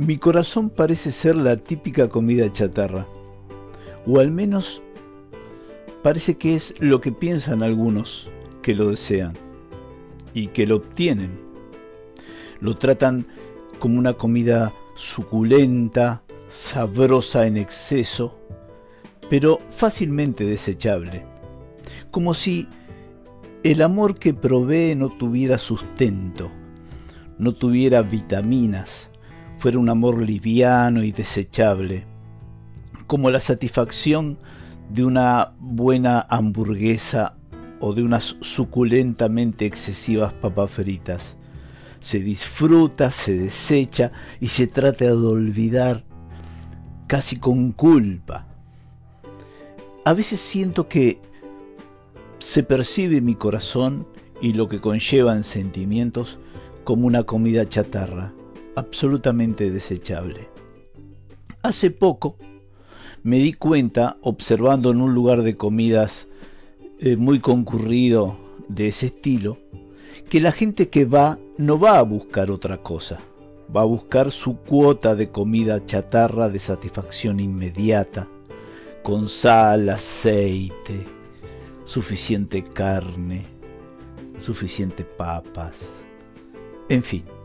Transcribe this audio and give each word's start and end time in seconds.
Mi 0.00 0.16
corazón 0.16 0.70
parece 0.70 1.12
ser 1.12 1.36
la 1.36 1.58
típica 1.58 2.08
comida 2.08 2.50
chatarra, 2.50 3.06
o 4.06 4.18
al 4.18 4.30
menos 4.30 4.80
parece 6.02 6.38
que 6.38 6.56
es 6.56 6.74
lo 6.78 7.02
que 7.02 7.12
piensan 7.12 7.62
algunos 7.62 8.30
que 8.62 8.74
lo 8.74 8.88
desean 8.88 9.34
y 10.32 10.46
que 10.46 10.66
lo 10.66 10.76
obtienen. 10.76 11.38
Lo 12.60 12.78
tratan 12.78 13.26
como 13.78 13.98
una 13.98 14.14
comida 14.14 14.72
suculenta, 14.94 16.22
sabrosa 16.48 17.46
en 17.46 17.58
exceso, 17.58 18.38
pero 19.28 19.58
fácilmente 19.68 20.44
desechable, 20.44 21.26
como 22.10 22.32
si 22.32 22.66
el 23.64 23.82
amor 23.82 24.18
que 24.18 24.32
provee 24.32 24.94
no 24.94 25.10
tuviera 25.10 25.58
sustento, 25.58 26.50
no 27.36 27.52
tuviera 27.54 28.00
vitaminas, 28.00 29.09
fuera 29.60 29.78
un 29.78 29.90
amor 29.90 30.22
liviano 30.22 31.04
y 31.04 31.12
desechable, 31.12 32.06
como 33.06 33.30
la 33.30 33.40
satisfacción 33.40 34.38
de 34.88 35.04
una 35.04 35.52
buena 35.58 36.26
hamburguesa 36.30 37.36
o 37.78 37.92
de 37.92 38.02
unas 38.02 38.36
suculentamente 38.40 39.66
excesivas 39.66 40.32
papas 40.32 40.70
fritas. 40.70 41.36
Se 42.00 42.20
disfruta, 42.20 43.10
se 43.10 43.36
desecha 43.36 44.12
y 44.40 44.48
se 44.48 44.66
trata 44.66 45.04
de 45.04 45.12
olvidar 45.12 46.04
casi 47.06 47.36
con 47.38 47.72
culpa. 47.72 48.46
A 50.06 50.14
veces 50.14 50.40
siento 50.40 50.88
que 50.88 51.20
se 52.38 52.62
percibe 52.62 53.20
mi 53.20 53.34
corazón 53.34 54.06
y 54.40 54.54
lo 54.54 54.70
que 54.70 54.80
conlleva 54.80 55.36
en 55.36 55.44
sentimientos 55.44 56.38
como 56.82 57.06
una 57.06 57.24
comida 57.24 57.68
chatarra, 57.68 58.32
absolutamente 58.74 59.70
desechable. 59.70 60.48
Hace 61.62 61.90
poco 61.90 62.36
me 63.22 63.38
di 63.38 63.52
cuenta, 63.52 64.16
observando 64.22 64.90
en 64.90 65.00
un 65.00 65.14
lugar 65.14 65.42
de 65.42 65.56
comidas 65.56 66.28
eh, 66.98 67.16
muy 67.16 67.40
concurrido 67.40 68.36
de 68.68 68.88
ese 68.88 69.06
estilo, 69.06 69.58
que 70.28 70.40
la 70.40 70.52
gente 70.52 70.88
que 70.88 71.04
va 71.04 71.38
no 71.58 71.78
va 71.78 71.98
a 71.98 72.02
buscar 72.02 72.50
otra 72.50 72.78
cosa, 72.78 73.18
va 73.74 73.82
a 73.82 73.84
buscar 73.84 74.30
su 74.30 74.56
cuota 74.56 75.14
de 75.14 75.30
comida 75.30 75.84
chatarra 75.84 76.48
de 76.48 76.58
satisfacción 76.58 77.40
inmediata, 77.40 78.26
con 79.02 79.28
sal, 79.28 79.88
aceite, 79.88 81.04
suficiente 81.84 82.64
carne, 82.64 83.44
suficiente 84.40 85.04
papas, 85.04 85.76
en 86.88 87.02
fin 87.02 87.39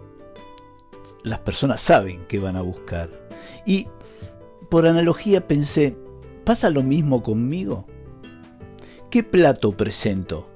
las 1.25 1.39
personas 1.39 1.81
saben 1.81 2.25
que 2.27 2.39
van 2.39 2.55
a 2.55 2.61
buscar. 2.61 3.09
Y 3.65 3.87
por 4.69 4.87
analogía 4.87 5.47
pensé, 5.47 5.97
¿pasa 6.43 6.69
lo 6.69 6.83
mismo 6.83 7.23
conmigo? 7.23 7.87
¿Qué 9.09 9.23
plato 9.23 9.71
presento 9.71 10.47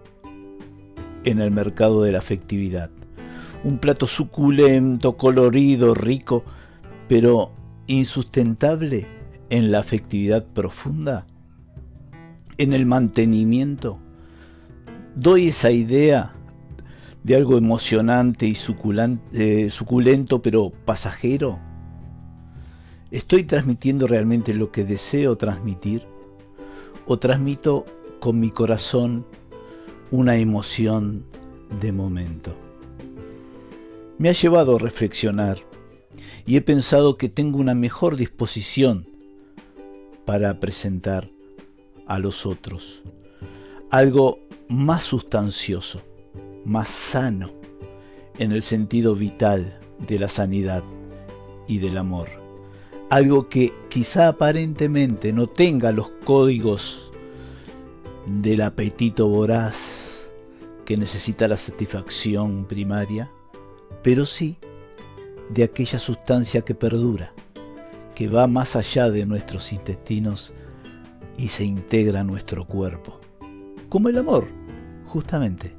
en 1.23 1.41
el 1.41 1.51
mercado 1.51 2.03
de 2.03 2.11
la 2.11 2.19
afectividad? 2.19 2.91
Un 3.63 3.79
plato 3.79 4.07
suculento, 4.07 5.17
colorido, 5.17 5.95
rico, 5.95 6.43
pero 7.07 7.51
insustentable 7.87 9.07
en 9.49 9.71
la 9.71 9.79
afectividad 9.79 10.45
profunda, 10.45 11.25
en 12.57 12.73
el 12.73 12.85
mantenimiento. 12.85 13.99
Doy 15.15 15.47
esa 15.47 15.71
idea 15.71 16.35
de 17.23 17.35
algo 17.35 17.57
emocionante 17.57 18.47
y 18.47 18.57
eh, 19.33 19.69
suculento 19.69 20.41
pero 20.41 20.71
pasajero? 20.85 21.59
¿Estoy 23.11 23.43
transmitiendo 23.43 24.07
realmente 24.07 24.53
lo 24.53 24.71
que 24.71 24.85
deseo 24.85 25.35
transmitir? 25.35 26.03
¿O 27.07 27.17
transmito 27.17 27.85
con 28.19 28.39
mi 28.39 28.51
corazón 28.51 29.25
una 30.11 30.37
emoción 30.37 31.25
de 31.81 31.91
momento? 31.91 32.55
Me 34.17 34.29
ha 34.29 34.33
llevado 34.33 34.75
a 34.75 34.79
reflexionar 34.79 35.59
y 36.45 36.55
he 36.55 36.61
pensado 36.61 37.17
que 37.17 37.29
tengo 37.29 37.57
una 37.57 37.73
mejor 37.73 38.15
disposición 38.15 39.07
para 40.25 40.59
presentar 40.59 41.29
a 42.05 42.19
los 42.19 42.45
otros 42.45 43.01
algo 43.89 44.39
más 44.67 45.03
sustancioso 45.03 46.01
más 46.69 46.87
sano 46.87 47.49
en 48.37 48.51
el 48.51 48.61
sentido 48.61 49.15
vital 49.15 49.79
de 50.07 50.19
la 50.19 50.29
sanidad 50.29 50.83
y 51.67 51.79
del 51.79 51.97
amor. 51.97 52.29
Algo 53.09 53.49
que 53.49 53.73
quizá 53.89 54.27
aparentemente 54.27 55.33
no 55.33 55.47
tenga 55.47 55.91
los 55.91 56.09
códigos 56.23 57.11
del 58.27 58.61
apetito 58.61 59.27
voraz 59.27 60.27
que 60.85 60.95
necesita 60.95 61.47
la 61.47 61.57
satisfacción 61.57 62.65
primaria, 62.65 63.31
pero 64.03 64.27
sí 64.27 64.55
de 65.49 65.63
aquella 65.63 65.97
sustancia 65.97 66.61
que 66.61 66.75
perdura, 66.75 67.33
que 68.13 68.27
va 68.27 68.45
más 68.45 68.75
allá 68.75 69.09
de 69.09 69.25
nuestros 69.25 69.73
intestinos 69.73 70.53
y 71.35 71.47
se 71.47 71.63
integra 71.63 72.19
a 72.19 72.23
nuestro 72.23 72.67
cuerpo, 72.67 73.19
como 73.89 74.09
el 74.09 74.19
amor, 74.19 74.47
justamente 75.07 75.78